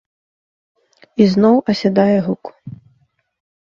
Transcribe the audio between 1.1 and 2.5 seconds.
І зноў асядае гук.